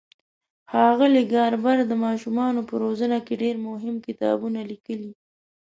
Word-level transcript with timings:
ښاغلي 0.71 1.23
ګاربر 1.33 1.77
د 1.87 1.93
ماشومانو 2.05 2.61
په 2.69 2.73
روزنه 2.83 3.17
کې 3.25 3.33
ډېر 3.43 3.55
مهم 3.67 3.95
کتابونه 4.05 4.59
لیکلي. 4.71 5.11